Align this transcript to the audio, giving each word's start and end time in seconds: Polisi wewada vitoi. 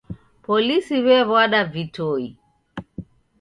Polisi 0.45 0.95
wewada 1.05 1.61
vitoi. 1.73 2.25